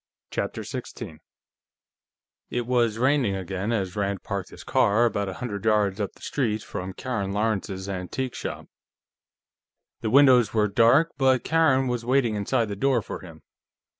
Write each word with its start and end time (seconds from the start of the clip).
CHAPTER 0.31 0.63
16 0.63 1.19
It 2.49 2.65
was 2.65 2.97
raining 2.97 3.35
again 3.35 3.71
as 3.71 3.95
Rand 3.95 4.23
parked 4.23 4.49
his 4.49 4.63
car 4.63 5.05
about 5.05 5.29
a 5.29 5.33
hundred 5.35 5.63
yards 5.63 6.01
up 6.01 6.13
the 6.13 6.23
street 6.23 6.63
from 6.63 6.93
Karen 6.93 7.33
Lawrence's 7.33 7.87
antique 7.87 8.33
shop. 8.33 8.65
The 9.99 10.09
windows 10.09 10.55
were 10.55 10.67
dark, 10.67 11.11
but 11.19 11.43
Karen 11.43 11.87
was 11.87 12.03
waiting 12.03 12.33
inside 12.33 12.65
the 12.69 12.75
door 12.75 13.03
for 13.03 13.19
him. 13.19 13.43